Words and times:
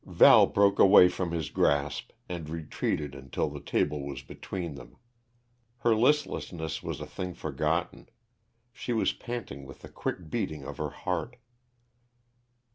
Val 0.07 0.47
broke 0.47 0.79
away 0.79 1.07
from 1.07 1.29
his 1.29 1.51
grasp, 1.51 2.09
and 2.27 2.49
retreated 2.49 3.13
until 3.13 3.49
the 3.51 3.59
table 3.61 4.01
was 4.03 4.23
between 4.23 4.73
them. 4.73 4.97
Her 5.81 5.93
listlessness 5.93 6.81
was 6.81 6.99
a 6.99 7.05
thing 7.05 7.35
forgotten. 7.35 8.09
She 8.73 8.93
was 8.93 9.13
panting 9.13 9.63
with 9.63 9.83
the 9.83 9.89
quick 9.89 10.31
beating 10.31 10.63
of 10.65 10.77
her 10.77 10.89
heart. 10.89 11.35